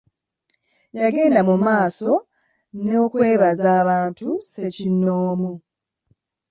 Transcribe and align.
Yagenda 0.99 1.39
mu 1.49 1.55
maaso 1.65 2.11
n'okwebaza 2.83 3.67
abantu 3.81 4.27
ssekinomu. 4.43 5.51